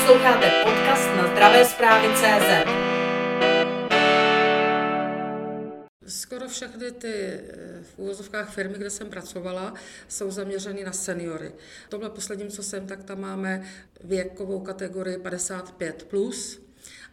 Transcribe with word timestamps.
Posloucháte 0.00 0.50
podcast 0.64 1.16
na 1.16 1.32
zdravé 1.32 1.64
zprávy 1.64 2.08
CZ. 2.14 2.68
Skoro 6.06 6.48
všechny 6.48 6.90
ty 6.90 7.12
eh, 7.12 7.82
v 7.82 7.98
úvozovkách 7.98 8.54
firmy, 8.54 8.74
kde 8.78 8.90
jsem 8.90 9.10
pracovala, 9.10 9.74
jsou 10.08 10.30
zaměřeny 10.30 10.84
na 10.84 10.92
seniory. 10.92 11.52
Tohle 11.88 12.10
posledním, 12.10 12.48
co 12.48 12.62
jsem, 12.62 12.86
tak 12.86 13.04
tam 13.04 13.20
máme 13.20 13.62
věkovou 14.04 14.60
kategorii 14.60 15.16
55+, 15.16 15.92
plus, 15.92 16.62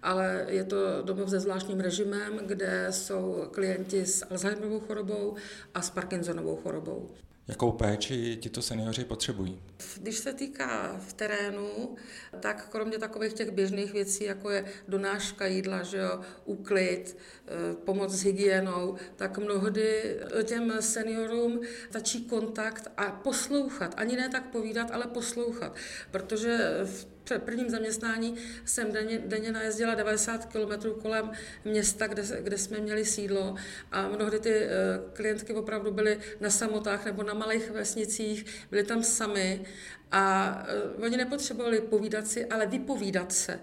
ale 0.04 0.46
je 0.50 0.64
to 0.64 1.02
domov 1.02 1.30
se 1.30 1.40
zvláštním 1.40 1.80
režimem, 1.80 2.40
kde 2.46 2.88
jsou 2.90 3.48
klienti 3.52 4.06
s 4.06 4.26
Alzheimerovou 4.30 4.80
chorobou 4.80 5.36
a 5.74 5.82
s 5.82 5.90
Parkinsonovou 5.90 6.56
chorobou. 6.56 7.10
Jakou 7.48 7.72
péči 7.72 8.38
tito 8.42 8.62
seniori 8.62 9.06
potřebují? 9.06 9.62
Když 9.98 10.18
se 10.18 10.34
týká 10.34 11.00
v 11.08 11.14
terénu, 11.14 11.96
tak 12.40 12.70
kromě 12.70 12.98
takových 12.98 13.34
těch 13.34 13.52
běžných 13.52 13.94
věcí, 13.94 14.24
jako 14.24 14.50
je 14.50 14.66
donáška 14.88 15.48
jídla, 15.48 15.84
že 15.84 15.98
jo, 15.98 16.22
úklid, 16.46 17.18
eh, 17.48 17.76
pomoc 17.86 18.12
s 18.12 18.24
hygienou, 18.24 18.96
tak 19.16 19.38
mnohdy 19.38 20.18
těm 20.44 20.74
seniorům 20.80 21.62
stačí 21.90 22.26
kontakt 22.26 22.88
a 22.98 23.12
poslouchat. 23.12 23.94
Ani 23.98 24.16
ne 24.16 24.30
tak 24.30 24.50
povídat, 24.50 24.92
ale 24.92 25.08
poslouchat. 25.08 25.76
Protože 26.12 26.58
v 26.86 27.17
prvním 27.40 27.70
zaměstnání 27.70 28.36
jsem 28.66 28.92
denně, 28.92 29.20
denně 29.26 29.52
najezdila 29.52 29.96
90 29.96 30.46
km 30.46 31.02
kolem 31.02 31.32
města, 31.66 32.08
kde, 32.08 32.24
kde 32.42 32.58
jsme 32.58 32.80
měli 32.80 33.06
sídlo. 33.06 33.56
A 33.92 34.08
mnohdy 34.08 34.40
ty 34.40 34.54
eh, 34.54 34.70
klientky 35.14 35.54
opravdu 35.54 35.92
byly 35.92 36.20
na 36.40 36.50
samotách 36.50 37.06
nebo 37.06 37.24
na 37.24 37.34
malých 37.34 37.72
vesnicích, 37.72 38.46
byly 38.72 38.84
tam 38.84 39.04
sami 39.04 39.66
a 40.12 40.56
uh, 40.98 41.04
oni 41.04 41.18
nepotřebovali 41.18 41.82
povídat 41.82 42.28
si, 42.28 42.46
ale 42.46 42.68
vypovídat 42.68 43.32
se 43.32 43.60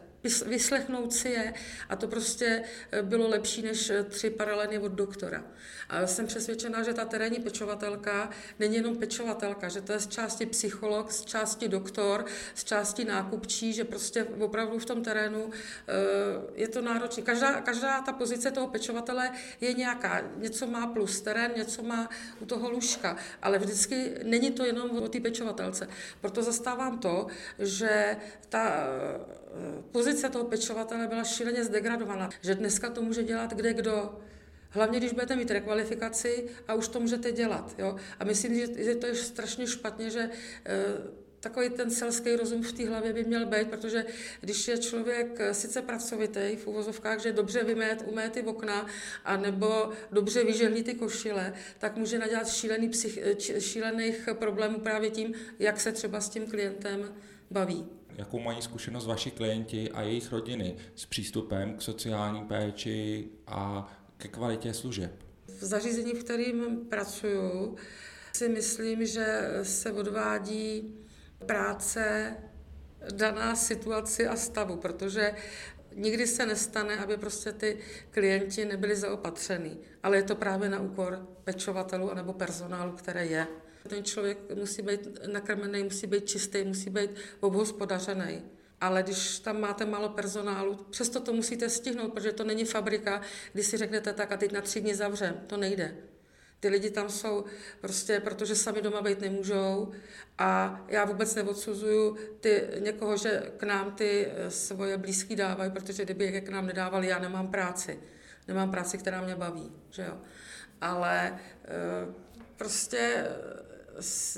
vyslechnout 0.47 1.13
si 1.13 1.29
je 1.29 1.55
a 1.89 1.97
to 1.97 2.09
prostě 2.09 2.63
eh, 2.93 3.03
bylo 3.03 3.29
lepší 3.29 3.63
než 3.63 3.91
eh, 3.91 4.05
tři 4.05 4.31
paralely 4.31 4.79
od 4.79 4.93
doktora. 4.93 5.45
A 5.89 6.07
jsem 6.07 6.27
přesvědčená, 6.27 6.83
že 6.83 6.95
ta 6.95 7.05
terénní 7.05 7.39
pečovatelka 7.39 8.31
není 8.59 8.77
jenom 8.77 8.97
pečovatelka, 8.97 9.69
že 9.69 9.81
to 9.81 9.93
je 9.93 10.01
z 10.01 10.07
části 10.07 10.47
psycholog, 10.47 11.13
z 11.13 11.25
části 11.25 11.69
doktor, 11.69 12.25
z 12.55 12.65
části 12.65 13.05
nákupčí, 13.05 13.73
že 13.73 13.85
prostě 13.85 14.25
opravdu 14.25 14.79
v 14.79 14.85
tom 14.85 15.03
terénu 15.03 15.51
eh, 15.51 15.93
je 16.55 16.69
to 16.69 16.83
náročné. 16.83 17.23
Každá, 17.23 17.61
každá 17.61 18.01
ta 18.01 18.13
pozice 18.13 18.51
toho 18.51 18.69
pečovatele 18.69 19.31
je 19.61 19.75
nějaká. 19.75 20.23
Něco 20.37 20.67
má 20.67 20.87
plus 20.87 21.21
terén, 21.21 21.53
něco 21.57 21.83
má 21.83 22.09
u 22.41 22.47
toho 22.47 22.71
lůžka, 22.71 23.17
ale 23.43 23.59
vždycky 23.59 24.15
není 24.23 24.51
to 24.51 24.65
jenom 24.65 24.91
o 24.91 25.09
té 25.09 25.21
pečovatelce. 25.21 25.89
Proto 26.21 26.43
zastávám 26.43 26.99
to, 26.99 27.27
že 27.59 28.17
ta 28.49 28.87
pozice 29.93 30.14
toho 30.23 30.45
pečovatele 30.45 31.07
byla 31.07 31.25
šíleně 31.25 31.65
zdegradovaná, 31.65 32.31
že 32.43 32.55
dneska 32.55 32.91
to 32.91 33.03
může 33.03 33.23
dělat 33.23 33.55
kde 33.55 33.75
kdo. 33.75 34.19
Hlavně, 34.71 34.99
když 34.99 35.13
budete 35.13 35.37
mít 35.37 35.51
rekvalifikaci 35.51 36.45
a 36.69 36.75
už 36.75 36.89
to 36.89 37.01
můžete 37.01 37.33
dělat. 37.33 37.75
Jo? 37.79 37.97
A 38.19 38.25
myslím, 38.25 38.55
že 38.85 38.95
to 38.95 39.07
je 39.07 39.15
strašně 39.15 39.67
špatně, 39.67 40.11
že 40.11 40.31
eh, 40.67 40.85
takový 41.41 41.71
ten 41.71 41.91
selský 41.91 42.37
rozum 42.37 42.63
v 42.63 42.73
té 42.73 42.89
hlavě 42.89 43.13
by 43.13 43.25
měl 43.25 43.47
být, 43.47 43.71
protože 43.71 44.05
když 44.41 44.69
je 44.69 44.79
člověk 44.79 45.37
eh, 45.39 45.55
sice 45.55 45.83
pracovitý 45.83 46.57
v 46.57 46.67
uvozovkách, 46.67 47.21
že 47.21 47.33
dobře 47.33 47.65
vymét, 47.65 48.05
umé 48.07 48.31
ty 48.31 48.43
okna, 48.43 48.87
anebo 49.25 49.91
dobře 50.13 50.45
vyžehlí 50.45 50.83
ty 50.83 50.95
košile, 50.95 51.55
tak 51.79 51.97
může 51.97 52.19
nadělat 52.19 52.49
šílený 52.49 52.89
psych, 52.89 53.19
eh, 53.23 53.61
šílených 53.61 54.29
problémů 54.33 54.79
právě 54.79 55.11
tím, 55.11 55.35
jak 55.59 55.81
se 55.81 55.93
třeba 55.93 56.21
s 56.21 56.29
tím 56.29 56.47
klientem 56.47 57.15
baví 57.51 57.87
jakou 58.17 58.39
mají 58.39 58.63
zkušenost 58.63 59.07
vaši 59.07 59.31
klienti 59.31 59.91
a 59.91 60.03
jejich 60.03 60.33
rodiny 60.33 60.77
s 60.95 61.07
přístupem 61.07 61.77
k 61.77 61.83
sociální 61.83 62.45
péči 62.45 63.29
a 63.47 63.93
ke 64.17 64.29
kvalitě 64.29 64.75
služeb? 64.75 65.13
V 65.47 65.65
zařízení, 65.65 66.13
v 66.13 66.25
kterým 66.25 66.87
pracuju, 66.89 67.77
si 68.33 68.49
myslím, 68.49 69.07
že 69.07 69.51
se 69.63 69.93
odvádí 69.93 70.95
práce 71.47 72.37
daná 73.15 73.57
situaci 73.57 74.27
a 74.27 74.37
stavu, 74.37 74.77
protože 74.77 75.35
nikdy 75.95 76.27
se 76.27 76.47
nestane, 76.47 76.97
aby 76.99 77.17
prostě 77.17 77.53
ty 77.53 77.79
klienti 78.11 78.65
nebyli 78.65 78.97
zaopatřený. 78.97 79.79
Ale 80.03 80.17
je 80.17 80.23
to 80.23 80.37
právě 80.37 80.69
na 80.69 80.81
úkor 80.81 81.29
pečovatelů 81.45 82.11
anebo 82.11 82.33
personálu, 82.33 82.93
které 82.93 83.27
je. 83.27 83.47
Ten 83.89 84.05
člověk 84.05 84.39
musí 84.55 84.83
být 84.83 85.19
nakrmený, 85.27 85.83
musí 85.83 86.07
být 86.07 86.29
čistý, 86.29 86.65
musí 86.65 86.91
být 86.91 87.11
obhospodařený. 87.41 88.43
Ale 88.81 89.03
když 89.03 89.39
tam 89.39 89.61
máte 89.61 89.87
málo 89.87 90.09
personálu, 90.09 90.75
přesto 90.91 91.21
to 91.21 91.33
musíte 91.33 91.69
stihnout, 91.69 92.13
protože 92.13 92.33
to 92.33 92.45
není 92.45 92.65
fabrika, 92.65 93.21
kdy 93.53 93.65
si 93.65 93.77
řeknete 93.77 94.13
tak 94.13 94.33
a 94.33 94.37
teď 94.37 94.53
na 94.53 94.61
tři 94.61 94.81
dny 94.81 94.95
zavřem. 94.95 95.41
To 95.47 95.57
nejde. 95.57 95.97
Ty 96.61 96.69
lidi 96.69 96.91
tam 96.91 97.09
jsou 97.09 97.45
prostě, 97.81 98.21
protože 98.21 98.55
sami 98.57 98.83
doma 98.83 99.03
být 99.03 99.21
nemůžou 99.21 99.93
a 100.39 100.85
já 100.89 101.05
vůbec 101.05 101.35
neodsuzuju 101.35 102.17
ty, 102.41 102.63
někoho, 102.79 103.17
že 103.17 103.43
k 103.57 103.63
nám 103.63 103.93
ty 103.93 104.27
eh, 104.27 104.51
svoje 104.51 104.99
blízký 104.99 105.37
dávají, 105.37 105.71
protože 105.71 106.05
kdyby 106.05 106.25
je 106.25 106.41
k 106.41 106.49
nám 106.49 106.67
nedávali, 106.67 107.07
já 107.07 107.19
nemám 107.19 107.49
práci. 107.49 108.01
Nemám 108.49 108.71
práci, 108.71 108.99
která 108.99 109.21
mě 109.21 109.37
baví, 109.37 109.73
že 109.91 110.03
jo. 110.03 110.19
Ale 110.81 111.29
e, 111.29 111.39
prostě 112.57 113.27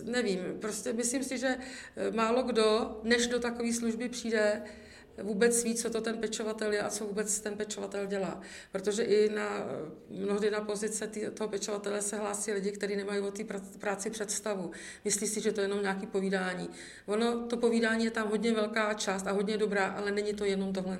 nevím, 0.05 0.41
prostě 0.61 0.93
myslím 0.93 1.25
si, 1.25 1.39
že 1.39 1.57
eh, 1.97 2.11
málo 2.11 2.43
kdo, 2.43 3.01
než 3.03 3.27
do 3.27 3.41
takové 3.41 3.73
služby 3.73 4.09
přijde, 4.09 4.63
vůbec 5.23 5.65
ví, 5.65 5.75
co 5.75 5.91
to 5.91 6.01
ten 6.01 6.19
pečovatel 6.19 6.73
je 6.73 6.83
a 6.83 6.91
co 6.91 7.05
vůbec 7.05 7.41
ten 7.41 7.57
pečovatel 7.57 8.07
dělá. 8.07 8.41
Protože 8.73 9.03
i 9.03 9.29
na, 9.29 9.67
mnohdy 10.11 10.51
na 10.51 10.61
pozice 10.61 11.07
tý, 11.07 11.21
toho 11.35 11.49
pečovatele 11.49 12.03
se 12.03 12.17
hlásí 12.17 12.53
lidi, 12.53 12.73
kteří 12.73 12.97
nemají 12.97 13.21
o 13.21 13.31
té 13.31 13.45
práci 13.79 14.11
představu. 14.11 14.71
Myslí 15.05 15.27
si, 15.27 15.41
že 15.41 15.53
to 15.53 15.61
je 15.61 15.65
jenom 15.65 15.83
nějaké 15.83 16.07
povídání. 16.07 16.69
Ono, 17.07 17.47
to 17.47 17.57
povídání 17.57 18.05
je 18.05 18.11
tam 18.11 18.29
hodně 18.29 18.53
velká 18.53 18.95
část 18.95 19.27
a 19.27 19.33
hodně 19.33 19.59
dobrá, 19.59 19.87
ale 19.87 20.11
není 20.11 20.35
to 20.35 20.45
jenom 20.45 20.73
tohle. 20.73 20.99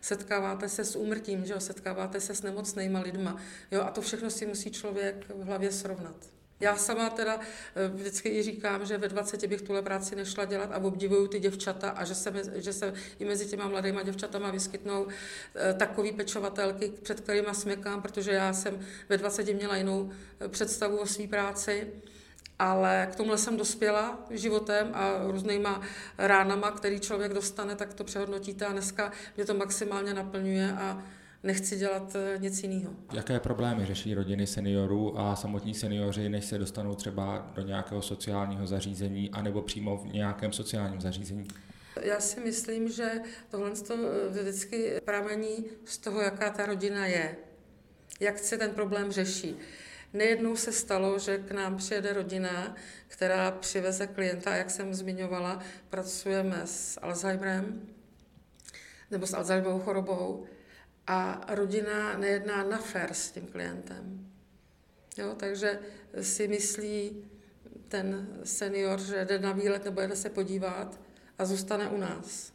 Setkáváte 0.00 0.68
se 0.68 0.84
s 0.84 0.96
úmrtím, 0.96 1.44
že 1.44 1.52
jo? 1.52 1.60
setkáváte 1.60 2.20
se 2.20 2.34
s 2.34 2.42
nemocnýma 2.42 3.00
lidma. 3.00 3.36
Jo? 3.70 3.82
A 3.82 3.90
to 3.90 4.00
všechno 4.00 4.30
si 4.30 4.46
musí 4.46 4.70
člověk 4.70 5.26
v 5.28 5.42
hlavě 5.42 5.72
srovnat. 5.72 6.35
Já 6.60 6.76
sama 6.76 7.10
teda 7.10 7.40
eh, 7.76 7.88
vždycky 7.88 8.28
i 8.28 8.42
říkám, 8.42 8.86
že 8.86 8.98
ve 8.98 9.08
20 9.08 9.46
bych 9.46 9.62
tuhle 9.62 9.82
práci 9.82 10.16
nešla 10.16 10.44
dělat 10.44 10.72
a 10.72 10.78
obdivuju 10.78 11.26
ty 11.26 11.40
děvčata 11.40 11.90
a 11.90 12.04
že 12.04 12.14
se, 12.14 12.32
že 12.54 12.72
se 12.72 12.94
i 13.18 13.24
mezi 13.24 13.46
těma 13.46 13.68
mladýma 13.68 14.02
děvčatama 14.02 14.50
vyskytnou 14.50 15.06
eh, 15.54 15.74
takový 15.74 16.12
pečovatelky, 16.12 16.92
před 17.02 17.20
kterými 17.20 17.54
smekám, 17.54 18.02
protože 18.02 18.32
já 18.32 18.52
jsem 18.52 18.86
ve 19.08 19.16
20 19.16 19.54
měla 19.54 19.76
jinou 19.76 20.10
eh, 20.40 20.48
představu 20.48 20.96
o 20.96 21.06
své 21.06 21.26
práci. 21.26 21.92
Ale 22.58 23.08
k 23.12 23.16
tomuhle 23.16 23.38
jsem 23.38 23.56
dospěla 23.56 24.26
životem 24.30 24.90
a 24.94 25.18
různýma 25.26 25.80
ránama, 26.18 26.70
který 26.70 27.00
člověk 27.00 27.34
dostane, 27.34 27.76
tak 27.76 27.94
to 27.94 28.04
přehodnotíte 28.04 28.66
a 28.66 28.72
dneska 28.72 29.12
mě 29.36 29.44
to 29.44 29.54
maximálně 29.54 30.14
naplňuje 30.14 30.72
a 30.72 31.02
nechci 31.46 31.76
dělat 31.76 32.16
eh, 32.16 32.38
nic 32.38 32.62
jiného. 32.62 32.92
Jaké 33.12 33.40
problémy 33.40 33.86
řeší 33.86 34.14
rodiny 34.14 34.46
seniorů 34.46 35.18
a 35.18 35.36
samotní 35.36 35.74
seniori, 35.74 36.28
než 36.28 36.44
se 36.44 36.58
dostanou 36.58 36.94
třeba 36.94 37.52
do 37.54 37.62
nějakého 37.62 38.02
sociálního 38.02 38.66
zařízení 38.66 39.30
anebo 39.30 39.62
přímo 39.62 39.96
v 39.96 40.06
nějakém 40.06 40.52
sociálním 40.52 41.00
zařízení? 41.00 41.48
Já 42.02 42.20
si 42.20 42.40
myslím, 42.40 42.88
že 42.88 43.10
tohle 43.50 43.70
eh, 43.90 44.28
vždycky 44.28 45.00
pramení 45.04 45.64
z 45.84 45.98
toho, 45.98 46.20
jaká 46.20 46.50
ta 46.50 46.66
rodina 46.66 47.06
je, 47.06 47.36
jak 48.20 48.38
se 48.38 48.58
ten 48.58 48.70
problém 48.70 49.12
řeší. 49.12 49.56
Nejednou 50.12 50.56
se 50.56 50.72
stalo, 50.72 51.18
že 51.18 51.38
k 51.38 51.50
nám 51.50 51.76
přijede 51.76 52.12
rodina, 52.12 52.76
která 53.08 53.50
přiveze 53.50 54.06
klienta, 54.06 54.56
jak 54.56 54.70
jsem 54.70 54.94
zmiňovala, 54.94 55.60
pracujeme 55.90 56.62
s 56.64 56.98
Alzheimerem 57.02 57.82
nebo 59.10 59.26
s 59.26 59.34
Alzheimerovou 59.34 59.80
chorobou 59.80 60.46
a 61.06 61.40
rodina 61.48 62.18
nejedná 62.18 62.64
na 62.64 62.78
fair 62.78 63.14
s 63.14 63.30
tím 63.30 63.46
klientem. 63.46 64.26
Jo, 65.18 65.34
takže 65.36 65.78
si 66.20 66.48
myslí 66.48 67.24
ten 67.88 68.28
senior, 68.44 69.00
že 69.00 69.24
jde 69.24 69.38
na 69.38 69.52
výlet 69.52 69.84
nebo 69.84 70.00
jde 70.00 70.16
se 70.16 70.30
podívat 70.30 71.00
a 71.38 71.44
zůstane 71.44 71.88
u 71.88 71.96
nás, 71.96 72.52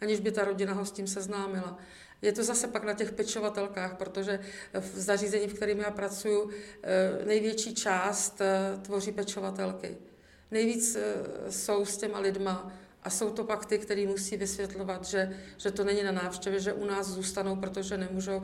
aniž 0.00 0.20
by 0.20 0.32
ta 0.32 0.44
rodina 0.44 0.72
ho 0.72 0.84
s 0.86 0.92
tím 0.92 1.06
seznámila. 1.06 1.78
Je 2.22 2.32
to 2.32 2.44
zase 2.44 2.68
pak 2.68 2.84
na 2.84 2.94
těch 2.94 3.12
pečovatelkách, 3.12 3.96
protože 3.96 4.40
v 4.80 4.98
zařízení, 4.98 5.48
v 5.48 5.54
kterém 5.54 5.78
já 5.78 5.90
pracuji, 5.90 6.50
eh, 6.82 7.24
největší 7.24 7.74
část 7.74 8.40
eh, 8.40 8.78
tvoří 8.82 9.12
pečovatelky. 9.12 9.96
Nejvíc 10.50 10.96
eh, 10.96 11.52
jsou 11.52 11.84
s 11.84 11.96
těma 11.96 12.18
lidma 12.18 12.72
A 13.06 13.10
jsou 13.10 13.30
to 13.30 13.44
pak 13.44 13.66
ty, 13.66 13.78
který 13.78 14.06
musí 14.06 14.36
vysvětlovat, 14.36 15.04
že, 15.04 15.36
že 15.56 15.70
to 15.70 15.84
není 15.84 16.02
na 16.02 16.12
návštěvě, 16.12 16.60
že 16.60 16.72
u 16.72 16.84
nás 16.84 17.06
zůstanou, 17.06 17.56
protože 17.56 17.98
nemůžou, 17.98 18.42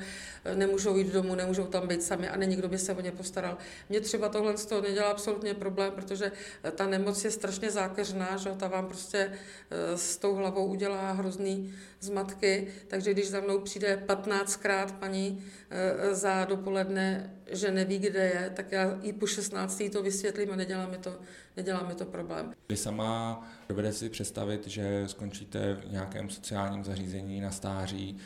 nemůžou 0.54 0.96
jít 0.96 1.12
domů, 1.12 1.34
nemůžou 1.34 1.66
tam 1.66 1.88
být 1.88 2.02
sami 2.02 2.28
a 2.28 2.36
není 2.36 2.56
kdo 2.56 2.68
by 2.68 2.78
se 2.78 2.94
o 2.94 3.00
ně 3.00 3.12
postaral. 3.12 3.58
Mně 3.88 4.00
třeba 4.00 4.28
tohle 4.28 4.56
z 4.56 4.66
toho 4.66 4.80
nedělá 4.80 5.10
absolutně 5.10 5.54
problém, 5.54 5.92
protože 5.92 6.32
ta 6.74 6.86
nemoc 6.86 7.24
je 7.24 7.30
strašně 7.30 7.70
zákeřná, 7.70 8.36
že 8.36 8.50
ta 8.50 8.68
vám 8.68 8.86
prostě 8.86 9.32
eh, 9.70 9.98
s 9.98 10.16
tou 10.16 10.34
hlavou 10.34 10.66
udělá 10.66 11.12
hrozný 11.12 11.74
zmatky, 12.00 12.68
takže 12.88 13.12
když 13.12 13.30
za 13.30 13.40
mnou 13.40 13.58
přijde 13.58 14.02
15krát 14.06 14.98
paní 14.98 15.44
eh, 15.70 16.14
za 16.14 16.44
dopoledne, 16.44 17.34
že 17.52 17.70
neví, 17.70 17.98
kde 17.98 18.24
je, 18.24 18.52
tak 18.56 18.72
já 18.72 18.98
i 19.02 19.12
po 19.12 19.26
16. 19.26 19.82
to 19.92 20.02
vysvětlím 20.02 20.52
a 20.52 20.56
nedělá 20.56 20.86
mi 20.86 20.98
to, 20.98 21.18
nedělá 21.56 21.82
mi 21.82 21.94
to 21.94 22.04
problém. 22.04 22.54
Vy 22.68 22.76
sama 22.76 23.42
dovede 23.68 23.92
si 23.92 24.08
představit, 24.08 24.66
že 24.66 25.04
skončíte 25.06 25.74
v 25.74 25.92
nějakém 25.92 26.30
sociálním 26.30 26.84
zařízení 26.84 27.40
na 27.40 27.50
stáří, 27.50 28.18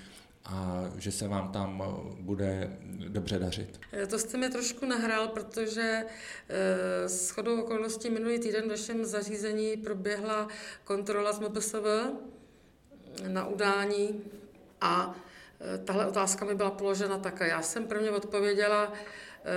a 0.48 0.84
že 0.98 1.12
se 1.12 1.28
vám 1.28 1.52
tam 1.52 1.82
bude 2.20 2.76
dobře 3.08 3.38
dařit. 3.38 3.80
Eh, 3.92 4.06
to 4.06 4.18
jste 4.18 4.38
mi 4.38 4.48
trošku 4.48 4.86
nahrál, 4.86 5.28
protože 5.28 6.04
s 7.06 7.30
chodou 7.30 7.60
okolností 7.60 8.10
minulý 8.10 8.38
týden 8.38 8.64
v 8.64 8.68
našem 8.68 9.04
zařízení 9.04 9.76
proběhla 9.76 10.48
kontrola 10.84 11.32
z 11.32 11.40
MPSV 11.40 11.84
na 13.28 13.46
udání 13.46 14.20
a 14.80 15.14
tahle 15.84 16.06
otázka 16.06 16.44
mi 16.44 16.54
byla 16.54 16.70
položena 16.70 17.18
tak 17.18 17.42
a 17.42 17.46
já 17.46 17.62
jsem 17.62 17.86
pro 17.86 18.00
mě 18.00 18.10
odpověděla, 18.10 18.92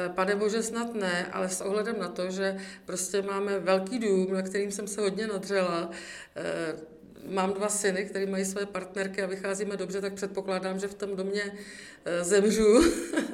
e, 0.05 0.09
Pane 0.09 0.35
Bože, 0.35 0.63
snad 0.63 0.93
ne, 0.93 1.29
ale 1.31 1.49
s 1.49 1.61
ohledem 1.61 1.99
na 1.99 2.07
to, 2.07 2.31
že 2.31 2.57
prostě 2.85 3.21
máme 3.21 3.59
velký 3.59 3.99
dům, 3.99 4.33
na 4.33 4.41
kterým 4.41 4.71
jsem 4.71 4.87
se 4.87 5.01
hodně 5.01 5.27
nadřela, 5.27 5.89
e, 6.35 6.99
mám 7.27 7.53
dva 7.53 7.69
syny, 7.69 8.05
který 8.05 8.25
mají 8.25 8.45
své 8.45 8.65
partnerky 8.65 9.21
a 9.23 9.27
vycházíme 9.27 9.77
dobře, 9.77 10.01
tak 10.01 10.13
předpokládám, 10.13 10.79
že 10.79 10.87
v 10.87 10.93
tom 10.93 11.15
domě 11.15 11.51
zemřu. 12.21 12.83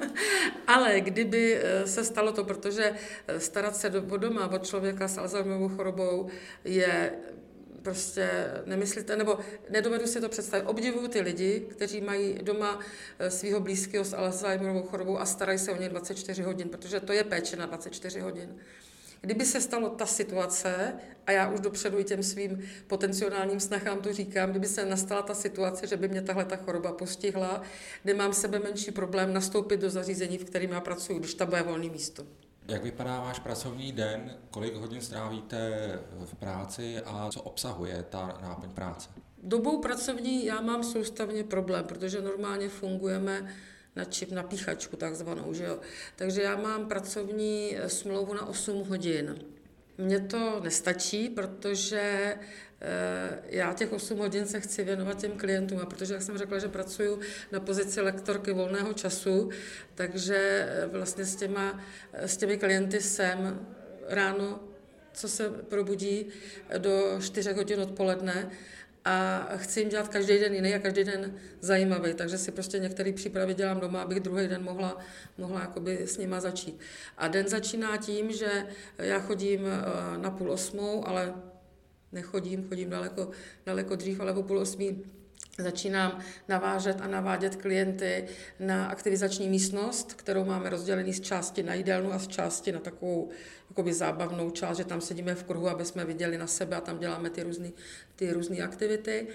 Ale 0.68 1.02
kdyby 1.02 1.62
se 1.86 2.04
stalo 2.04 2.32
to, 2.32 2.44
protože 2.44 2.92
starat 3.38 3.76
se 3.76 3.90
o 4.10 4.18
doma, 4.18 4.52
o 4.52 4.58
člověka 4.58 5.08
s 5.08 5.18
Alzheimerovou 5.18 5.70
chorobou 5.70 6.30
je 6.64 7.12
prostě 7.86 8.30
nemyslíte, 8.66 9.16
nebo 9.16 9.38
nedovedu 9.70 10.08
si 10.08 10.22
to 10.22 10.30
představit. 10.30 10.66
Obdivuju 10.66 11.08
ty 11.08 11.22
lidi, 11.22 11.68
kteří 11.70 12.02
mají 12.02 12.40
doma 12.42 12.80
eh, 13.20 13.32
svého 13.32 13.60
blízkého 13.60 14.06
s 14.06 14.14
Alzheimerovou 14.14 14.84
chorobou 14.84 15.20
a 15.20 15.26
starají 15.26 15.60
se 15.60 15.72
o 15.72 15.76
ně 15.76 15.90
24 15.90 16.42
hodin, 16.42 16.70
protože 16.70 17.00
to 17.00 17.14
je 17.14 17.24
péče 17.24 17.56
na 17.56 17.66
24 17.66 18.20
hodin. 18.20 18.58
Kdyby 19.22 19.46
se 19.46 19.62
stalo 19.62 19.90
ta 19.90 20.06
situace, 20.06 20.94
a 21.28 21.32
já 21.32 21.50
už 21.50 21.60
dopředu 21.60 22.00
i 22.00 22.04
těm 22.04 22.24
svým 22.24 22.70
potenciálním 22.88 23.60
snachám 23.60 24.02
to 24.02 24.14
říkám, 24.14 24.50
kdyby 24.52 24.68
se 24.68 24.86
nastala 24.86 25.22
ta 25.22 25.34
situace, 25.34 25.88
že 25.88 25.98
by 25.98 26.08
mě 26.08 26.22
tahle 26.22 26.46
ta 26.46 26.56
choroba 26.56 26.92
postihla, 26.92 27.62
nemám 28.06 28.34
sebe 28.34 28.60
menší 28.60 28.92
problém 28.92 29.34
nastoupit 29.34 29.78
do 29.78 29.90
zařízení, 29.90 30.38
v 30.38 30.46
kterém 30.46 30.72
já 30.72 30.82
pracuji, 30.82 31.20
když 31.20 31.34
tam 31.34 31.50
bude 31.50 31.62
volné 31.62 31.90
místo. 31.90 32.26
Jak 32.68 32.84
vypadá 32.84 33.20
váš 33.20 33.40
pracovní 33.40 33.92
den, 33.92 34.38
kolik 34.52 34.76
hodin 34.76 35.02
strávíte 35.02 35.70
v 36.26 36.36
práci 36.36 37.00
a 37.06 37.30
co 37.32 37.42
obsahuje 37.42 38.06
ta 38.10 38.40
náplň 38.42 38.70
práce? 38.70 39.10
Dobou 39.44 39.82
pracovní 39.82 40.46
já 40.46 40.62
mám 40.62 40.84
soustavně 40.84 41.44
problém, 41.44 41.86
protože 41.86 42.22
normálně 42.22 42.70
fungujeme 42.70 43.56
na 43.96 44.06
čip, 44.06 44.32
na 44.32 44.44
píchačku 44.44 44.96
takzvanou, 44.96 45.54
že 45.54 45.64
jo. 45.64 45.80
Takže 46.16 46.42
já 46.42 46.58
mám 46.58 46.88
pracovní 46.88 47.78
smlouvu 47.88 48.34
na 48.34 48.46
8 48.46 48.90
hodin. 48.90 49.40
Mně 49.98 50.20
to 50.20 50.60
nestačí, 50.64 51.30
protože 51.30 52.36
Eh, 52.36 52.40
já 53.46 53.74
těch 53.74 53.94
8 53.94 54.18
hodin 54.18 54.46
se 54.46 54.60
chci 54.60 54.84
věnovat 54.84 55.18
těm 55.18 55.32
klientům, 55.32 55.80
a 55.80 55.86
protože, 55.86 56.14
jak 56.14 56.24
jsem 56.24 56.38
řekla, 56.38 56.60
že 56.60 56.68
pracuji 56.68 57.20
na 57.52 57.60
pozici 57.60 58.02
lektorky 58.02 58.54
volného 58.54 58.94
času, 58.94 59.50
takže 59.96 60.68
eh, 60.70 60.88
vlastně 60.88 61.26
s, 61.26 61.36
těma, 61.36 61.84
eh, 62.14 62.28
s 62.28 62.38
těmi 62.38 62.58
klienty 62.58 63.02
jsem 63.02 63.68
ráno, 64.08 64.60
co 65.14 65.28
se 65.28 65.50
probudí, 65.50 66.26
do 66.78 67.20
4 67.22 67.54
hodin 67.54 67.82
odpoledne 67.82 68.50
a 69.06 69.48
chci 69.58 69.80
jim 69.80 69.90
dělat 69.90 70.08
každý 70.08 70.40
den 70.40 70.54
jiný 70.54 70.76
a 70.76 70.80
každý 70.80 71.04
den 71.04 71.36
zajímavý, 71.60 72.14
takže 72.14 72.38
si 72.38 72.52
prostě 72.52 72.80
některé 72.80 73.14
přípravy 73.14 73.54
dělám 73.54 73.80
doma, 73.80 74.02
abych 74.02 74.20
druhý 74.20 74.48
den 74.48 74.64
mohla, 74.64 74.98
mohla 75.38 75.62
jakoby 75.62 76.08
s 76.08 76.18
nima 76.18 76.40
začít. 76.40 76.80
A 77.18 77.28
den 77.28 77.48
začíná 77.48 77.98
tím, 77.98 78.32
že 78.32 78.66
já 78.98 79.20
chodím 79.20 79.62
na 80.18 80.32
půl 80.32 80.52
osmou, 80.52 81.08
ale 81.08 81.34
nechodím, 82.16 82.68
chodím 82.70 82.90
daleko, 82.90 83.30
daleko 83.66 83.96
dřív, 83.96 84.20
ale 84.20 84.34
o 84.34 84.44
půl 84.44 84.60
osmí 84.60 85.04
začínám 85.58 86.20
navážet 86.48 87.02
a 87.02 87.08
navádět 87.08 87.56
klienty 87.56 88.26
na 88.60 88.86
aktivizační 88.86 89.50
místnost, 89.50 90.14
kterou 90.14 90.46
máme 90.46 90.70
rozdělený 90.70 91.14
z 91.14 91.20
části 91.22 91.64
na 91.64 91.74
jídelnu 91.74 92.14
a 92.14 92.20
z 92.20 92.28
části 92.28 92.72
na 92.72 92.80
takovou 92.80 93.30
jakoby 93.70 93.94
zábavnou 93.94 94.50
část, 94.50 94.78
že 94.78 94.86
tam 94.86 95.02
sedíme 95.02 95.36
v 95.36 95.44
kruhu, 95.44 95.70
aby 95.70 95.86
jsme 95.86 96.06
viděli 96.06 96.38
na 96.38 96.48
sebe 96.48 96.76
a 96.76 96.82
tam 96.82 97.00
děláme 97.00 97.30
ty 97.30 97.44
různé 97.44 97.70
ty 98.16 98.34
různý 98.34 98.62
aktivity. 98.62 99.28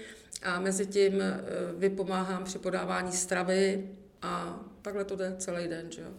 A 0.43 0.59
mezi 0.59 0.85
tím 0.85 1.21
e, 1.21 1.41
vypomáhám 1.77 2.43
při 2.43 2.59
podávání 2.59 3.11
stravy 3.11 3.89
a 4.21 4.59
takhle 4.81 5.05
to 5.05 5.15
jde 5.15 5.35
celý 5.37 5.67
den. 5.67 5.91
Že 5.91 6.01
jo. 6.01 6.09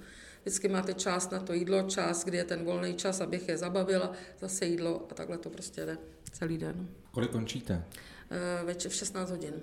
Vždycky 0.43 0.69
máte 0.69 0.95
čas 0.95 1.31
na 1.31 1.39
to 1.39 1.53
jídlo, 1.53 1.83
čas, 1.83 2.25
kdy 2.25 2.37
je 2.37 2.45
ten 2.45 2.65
volný 2.65 2.95
čas, 2.95 3.21
abych 3.21 3.49
je 3.49 3.59
zabavila, 3.59 4.13
zase 4.41 4.67
jídlo 4.67 5.07
a 5.11 5.15
takhle 5.15 5.39
to 5.39 5.51
prostě 5.51 5.87
jde 5.87 5.99
celý 6.33 6.59
den. 6.59 6.89
Kolik 7.11 7.31
končíte? 7.31 7.85
Eh, 8.31 8.65
večer 8.65 8.91
v 8.91 8.95
16 8.95 9.31
hodin. 9.31 9.55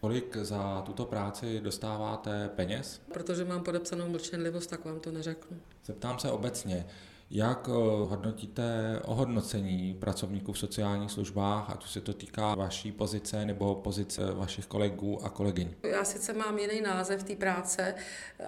Kolik 0.00 0.36
za 0.36 0.82
tuto 0.82 1.04
práci 1.04 1.60
dostáváte 1.60 2.48
peněz? 2.48 3.00
Protože 3.12 3.44
mám 3.44 3.62
podepsanou 3.62 4.08
mlčenlivost, 4.08 4.70
tak 4.70 4.84
vám 4.84 5.00
to 5.00 5.10
neřeknu. 5.10 5.56
Zeptám 5.84 6.18
se 6.18 6.30
obecně. 6.30 6.86
Jak 7.30 7.68
eh, 7.68 7.72
hodnotíte 8.08 9.00
ohodnocení 9.04 9.96
pracovníků 10.00 10.52
v 10.52 10.58
sociálních 10.58 11.10
službách, 11.10 11.70
ať 11.70 11.84
už 11.84 11.90
se 11.90 12.00
to 12.00 12.12
týká 12.12 12.54
vaší 12.54 12.92
pozice 12.92 13.44
nebo 13.44 13.74
pozice 13.74 14.32
vašich 14.32 14.66
kolegů 14.66 15.24
a 15.24 15.30
kolegyň? 15.30 15.70
Já 15.82 16.04
sice 16.04 16.32
mám 16.32 16.58
jiný 16.58 16.80
název 16.80 17.22
té 17.22 17.36
práce, 17.36 17.94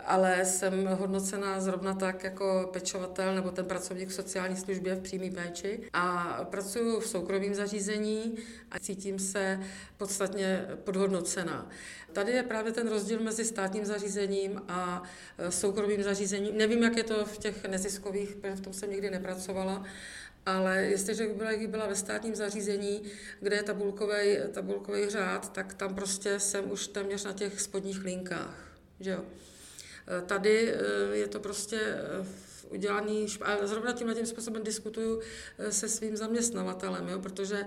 ale 0.04 0.44
jsem 0.44 0.86
hodnocená 0.86 1.60
zrovna 1.60 1.94
tak 1.94 2.24
jako 2.24 2.68
pečovatel 2.72 3.34
nebo 3.34 3.50
ten 3.50 3.64
pracovník 3.64 4.08
v 4.08 4.14
sociální 4.14 4.56
službě 4.56 4.94
v 4.94 5.00
přímé 5.00 5.30
péči 5.30 5.80
a 5.92 6.38
pracuji 6.50 7.00
v 7.00 7.06
soukromém 7.06 7.54
zařízení 7.54 8.34
a 8.70 8.78
cítím 8.78 9.18
se 9.18 9.60
podstatně 9.96 10.66
podhodnocená. 10.84 11.68
Tady 12.12 12.32
je 12.32 12.42
právě 12.42 12.72
ten 12.72 12.88
rozdíl 12.88 13.20
mezi 13.20 13.44
státním 13.44 13.84
zařízením 13.84 14.62
a 14.68 15.02
e, 15.38 15.50
soukromým 15.50 16.02
zařízením. 16.02 16.58
Nevím, 16.58 16.82
jak 16.82 16.96
je 16.96 17.04
to 17.04 17.24
v 17.24 17.38
těch 17.38 17.64
neziskových, 17.64 18.36
v 18.54 18.60
tom 18.60 18.69
jsem 18.72 18.90
nikdy 18.90 19.10
nepracovala, 19.10 19.84
ale 20.46 20.82
jestliže 20.82 21.26
by 21.26 21.34
byla, 21.34 21.50
byla 21.66 21.86
ve 21.86 21.96
státním 21.96 22.34
zařízení, 22.34 23.02
kde 23.40 23.56
je 23.56 23.62
tabulkový, 23.62 24.36
tabulkový 24.52 25.10
řád, 25.10 25.52
tak 25.52 25.74
tam 25.74 25.94
prostě 25.94 26.40
jsem 26.40 26.70
už 26.70 26.86
téměř 26.88 27.24
na 27.24 27.32
těch 27.32 27.60
spodních 27.60 28.04
linkách. 28.04 28.72
Že 29.00 29.10
jo? 29.10 29.24
E, 30.18 30.22
tady 30.22 30.74
e, 30.74 30.76
je 31.16 31.26
to 31.28 31.40
prostě 31.40 31.80
udělaný, 32.70 33.26
a 33.40 33.66
zrovna 33.66 33.92
tímhle 33.92 34.14
tím 34.14 34.26
způsobem 34.26 34.62
diskutuju 34.62 35.20
se 35.70 35.88
svým 35.88 36.16
zaměstnavatelem, 36.16 37.08
jo, 37.08 37.18
protože 37.18 37.66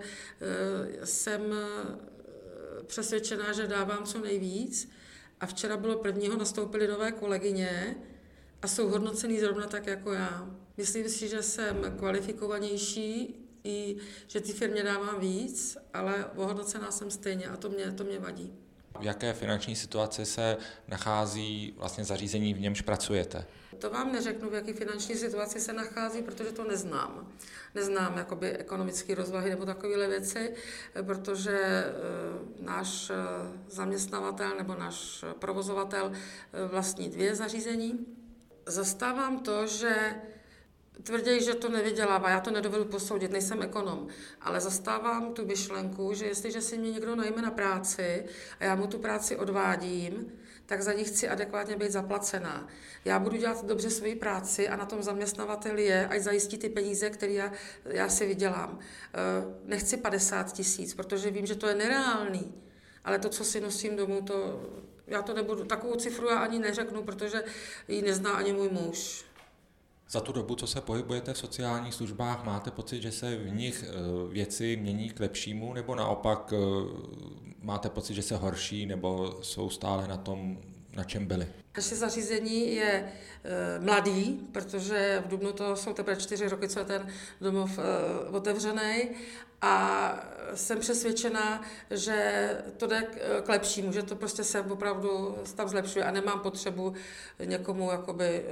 jsem 1.03 1.41
přesvědčená, 2.87 3.53
že 3.53 3.67
dávám 3.67 4.05
co 4.05 4.19
nejvíc. 4.19 4.89
A 5.39 5.45
včera 5.45 5.77
bylo 5.77 5.97
prvního, 5.97 6.37
nastoupily 6.37 6.87
nové 6.87 7.11
kolegyně 7.11 7.95
a 8.63 8.67
jsou 8.67 8.89
hodnocený 8.89 9.39
zrovna 9.39 9.67
tak 9.67 9.87
jako 9.87 10.13
já. 10.13 10.47
Myslím 10.77 11.09
si, 11.09 11.27
že 11.27 11.41
jsem 11.41 11.95
kvalifikovanější 11.97 13.39
i 13.63 13.95
že 14.27 14.41
ty 14.41 14.53
firmě 14.53 14.83
dávám 14.83 15.19
víc, 15.19 15.77
ale 15.93 16.25
ohodnocená 16.35 16.91
jsem 16.91 17.11
stejně 17.11 17.45
a 17.45 17.57
to 17.57 17.69
mě, 17.69 17.91
to 17.91 18.03
mě 18.03 18.19
vadí. 18.19 18.53
V 18.99 19.03
jaké 19.03 19.33
finanční 19.33 19.75
situaci 19.75 20.25
se 20.25 20.57
nachází 20.87 21.73
vlastně 21.77 22.03
zařízení, 22.03 22.53
v 22.53 22.59
němž 22.59 22.81
pracujete? 22.81 23.45
To 23.79 23.89
vám 23.89 24.11
neřeknu, 24.11 24.49
v 24.49 24.53
jaké 24.53 24.73
finanční 24.73 25.15
situaci 25.15 25.59
se 25.59 25.73
nachází, 25.73 26.21
protože 26.21 26.51
to 26.51 26.63
neznám. 26.63 27.31
Neznám 27.75 28.17
jakoby 28.17 28.51
ekonomické 28.51 29.15
rozvahy 29.15 29.49
nebo 29.49 29.65
takovéhle 29.65 30.07
věci, 30.07 30.55
protože 31.01 31.59
e, 31.59 31.93
náš 32.59 33.09
e, 33.09 33.13
zaměstnavatel 33.67 34.57
nebo 34.57 34.75
náš 34.75 35.25
provozovatel 35.39 36.11
e, 36.13 36.67
vlastní 36.67 37.09
dvě 37.09 37.35
zařízení. 37.35 38.22
Zastávám 38.65 39.39
to, 39.39 39.67
že 39.67 40.15
Tvrdí, 41.03 41.43
že 41.43 41.55
to 41.55 41.69
nevydělává, 41.69 42.29
já 42.29 42.39
to 42.39 42.51
nedovedu 42.51 42.85
posoudit, 42.85 43.31
nejsem 43.31 43.61
ekonom, 43.61 44.07
ale 44.41 44.61
zastávám 44.61 45.33
tu 45.33 45.45
myšlenku, 45.45 46.13
že 46.13 46.25
jestliže 46.25 46.61
si 46.61 46.77
mě 46.77 46.91
někdo 46.91 47.15
najme 47.15 47.41
na 47.41 47.51
práci 47.51 48.25
a 48.59 48.63
já 48.63 48.75
mu 48.75 48.87
tu 48.87 48.99
práci 48.99 49.35
odvádím, 49.35 50.31
tak 50.65 50.81
za 50.81 50.93
ní 50.93 51.03
chci 51.03 51.29
adekvátně 51.29 51.75
být 51.75 51.91
zaplacená. 51.91 52.67
Já 53.05 53.19
budu 53.19 53.37
dělat 53.37 53.65
dobře 53.65 53.89
svoji 53.89 54.15
práci 54.15 54.69
a 54.69 54.75
na 54.75 54.85
tom 54.85 55.03
zaměstnavateli 55.03 55.83
je, 55.83 56.07
ať 56.07 56.21
zajistí 56.21 56.57
ty 56.57 56.69
peníze, 56.69 57.09
které 57.09 57.33
já, 57.33 57.51
já 57.85 58.09
si 58.09 58.25
vydělám. 58.25 58.79
Eh, 58.79 59.19
nechci 59.65 59.97
50 59.97 60.53
tisíc, 60.53 60.93
protože 60.93 61.31
vím, 61.31 61.45
že 61.45 61.55
to 61.55 61.67
je 61.67 61.75
nereálný, 61.75 62.53
ale 63.03 63.19
to, 63.19 63.29
co 63.29 63.43
si 63.43 63.61
nosím 63.61 63.95
domů, 63.95 64.21
to, 64.21 64.61
já 65.07 65.21
to 65.21 65.33
nebudu, 65.33 65.65
takovou 65.65 65.95
cifru 65.95 66.29
já 66.29 66.39
ani 66.39 66.59
neřeknu, 66.59 67.03
protože 67.03 67.43
ji 67.87 68.01
nezná 68.01 68.31
ani 68.31 68.53
můj 68.53 68.69
muž. 68.69 69.25
Za 70.09 70.19
tu 70.21 70.31
dobu, 70.31 70.55
co 70.55 70.67
se 70.67 70.81
pohybujete 70.81 71.33
v 71.33 71.37
sociálních 71.37 71.93
službách, 71.93 72.45
máte 72.45 72.71
pocit, 72.71 73.01
že 73.01 73.11
se 73.11 73.35
v 73.35 73.55
nich 73.55 73.85
eh, 73.87 73.93
věci 74.33 74.77
mění 74.81 75.09
k 75.09 75.19
lepšímu, 75.19 75.73
nebo 75.73 75.95
naopak 75.95 76.53
eh, 76.53 76.57
máte 77.61 77.89
pocit, 77.89 78.13
že 78.13 78.21
se 78.21 78.37
horší, 78.37 78.85
nebo 78.85 79.39
jsou 79.41 79.69
stále 79.69 80.07
na 80.07 80.17
tom, 80.17 80.57
na 80.95 81.03
čem 81.03 81.25
byli? 81.25 81.47
Naše 81.77 81.95
zařízení 81.95 82.75
je 82.75 82.91
e, 82.93 83.79
mladý, 83.79 84.39
protože 84.51 85.23
v 85.25 85.27
Dubnu 85.27 85.53
to 85.53 85.75
jsou 85.75 85.93
teprve 85.93 86.21
čtyři 86.21 86.49
roky, 86.49 86.69
co 86.69 86.79
je 86.79 86.85
ten 86.85 87.07
domov 87.41 87.79
e, 87.79 87.83
otevřený 88.29 89.09
a 89.61 90.13
jsem 90.55 90.79
přesvědčena, 90.79 91.61
že 91.91 92.49
to 92.77 92.87
jde 92.87 93.07
k 93.43 93.49
lepšímu, 93.49 93.91
že 93.91 94.03
to 94.03 94.15
prostě 94.15 94.43
se 94.43 94.61
opravdu 94.61 95.37
stav 95.43 95.69
zlepšuje 95.69 96.05
a 96.05 96.11
nemám 96.11 96.39
potřebu 96.39 96.93
někomu 97.45 97.91
jakoby 97.91 98.25
e, 98.25 98.43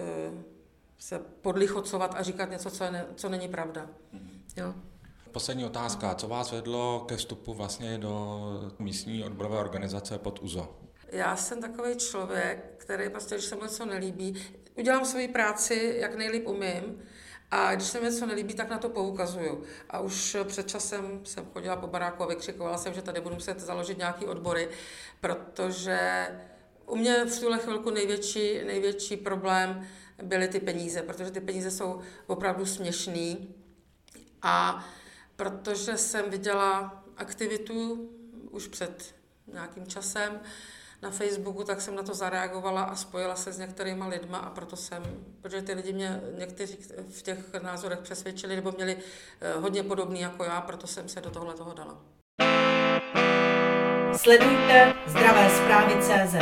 se 1.00 1.20
podlichocovat 1.20 2.16
a 2.18 2.24
říkat 2.24 2.52
něco, 2.52 2.72
co, 2.72 2.84
je 2.84 2.92
ne, 2.92 3.06
co 3.16 3.30
není 3.30 3.48
pravda. 3.48 3.88
Jo. 4.58 4.74
Poslední 5.32 5.66
otázka. 5.66 6.16
Co 6.16 6.28
vás 6.28 6.52
vedlo 6.52 7.06
ke 7.08 7.18
vstupu 7.18 7.54
vlastně 7.54 7.98
do 7.98 8.40
místní 8.80 9.24
odborové 9.24 9.58
organizace 9.58 10.18
pod 10.18 10.40
UZO? 10.42 10.76
Já 11.12 11.36
jsem 11.36 11.62
takový 11.62 11.96
člověk, 11.96 12.74
který 12.78 13.10
prostě, 13.10 13.36
když 13.36 13.46
se 13.46 13.56
mu 13.56 13.64
něco 13.64 13.86
nelíbí, 13.86 14.46
udělám 14.78 15.06
svoji 15.06 15.28
práci, 15.28 15.96
jak 15.98 16.16
nejlíp 16.16 16.48
umím, 16.48 17.04
a 17.52 17.76
když 17.76 17.88
se 17.88 18.00
mi 18.00 18.06
něco 18.06 18.26
nelíbí, 18.26 18.54
tak 18.54 18.70
na 18.70 18.78
to 18.78 18.90
poukazuju. 18.90 19.64
A 19.90 20.00
už 20.00 20.38
před 20.44 20.68
časem 20.70 21.22
jsem 21.26 21.46
chodila 21.46 21.76
po 21.76 21.88
baráku 21.88 22.24
a 22.24 22.28
vykřikovala 22.28 22.78
jsem, 22.78 22.94
že 22.94 23.02
tady 23.02 23.22
budu 23.22 23.36
muset 23.36 23.60
založit 23.60 23.98
nějaký 23.98 24.26
odbory, 24.26 24.70
protože 25.22 26.28
u 26.86 26.96
mě 26.96 27.26
v 27.26 27.40
tuhle 27.40 27.58
chvilku 27.58 27.90
největší, 27.90 28.64
největší 28.64 29.18
problém 29.18 29.88
byly 30.24 30.48
ty 30.48 30.60
peníze, 30.60 31.02
protože 31.02 31.32
ty 31.32 31.42
peníze 31.42 31.72
jsou 31.72 32.02
opravdu 32.28 32.66
směšný. 32.66 33.56
A 34.42 34.86
protože 35.36 35.98
jsem 35.98 36.30
viděla 36.30 37.04
aktivitu 37.18 38.10
už 38.52 38.68
před 38.68 39.16
nějakým 39.48 39.88
časem 39.88 40.40
na 41.02 41.12
Facebooku, 41.12 41.64
tak 41.64 41.82
jsem 41.82 41.96
na 41.96 42.04
to 42.04 42.14
zareagovala 42.14 42.84
a 42.84 42.96
spojila 42.96 43.36
se 43.36 43.52
s 43.52 43.58
některýma 43.58 44.08
lidma 44.08 44.38
a 44.38 44.50
proto 44.50 44.76
jsem, 44.76 45.04
protože 45.42 45.62
ty 45.62 45.74
lidi 45.74 45.94
mě 45.94 46.22
někteří 46.38 46.78
v 47.10 47.22
těch 47.22 47.54
názorech 47.62 48.00
přesvědčili 48.00 48.56
nebo 48.56 48.72
měli 48.72 48.98
eh, 49.42 49.54
hodně 49.54 49.84
podobný 49.84 50.22
jako 50.22 50.44
já, 50.44 50.62
proto 50.62 50.88
jsem 50.88 51.10
se 51.10 51.22
do 51.22 51.30
tohle 51.30 51.54
toho 51.54 51.74
dala. 51.74 51.98
Sledujte 54.18 54.94
zdravé 55.08 55.50
zprávy 55.50 55.94
CZ. 56.02 56.36